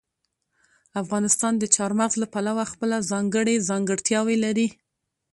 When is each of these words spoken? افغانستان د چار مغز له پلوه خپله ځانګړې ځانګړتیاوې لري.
افغانستان 1.01 1.53
د 1.57 1.63
چار 1.75 1.91
مغز 1.99 2.13
له 2.21 2.27
پلوه 2.33 2.63
خپله 2.71 2.97
ځانګړې 3.11 3.55
ځانګړتیاوې 3.69 4.37
لري. 4.45 4.67